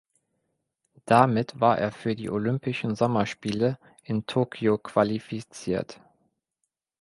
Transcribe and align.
Damit 1.05 1.59
war 1.59 1.77
er 1.77 1.91
für 1.91 2.15
die 2.15 2.31
Olympischen 2.31 2.95
Sommerspiele 2.95 3.77
in 4.03 4.25
Tokio 4.25 4.79
qualifiziert. 4.79 6.01